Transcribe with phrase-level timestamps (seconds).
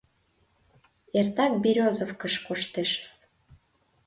[1.19, 3.09] —Эртак Берёзовкыш коштешыс.